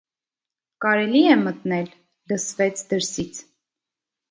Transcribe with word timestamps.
-Կարելի՞ 0.85 1.21
է 1.33 1.35
մտնել,- 1.43 1.93
լսվեց 2.33 2.83
դրսից: 2.95 3.45